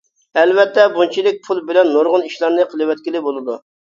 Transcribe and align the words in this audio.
ئەلۋەتتە 0.43 0.85
بۇنچىلىك 0.95 1.37
پۇل 1.47 1.61
بىلەن 1.67 1.91
نۇرغۇن 1.97 2.25
ئىشلارنى 2.31 2.65
قىلىۋەتكىلى 2.73 3.23
بولىدۇ. 3.29 3.59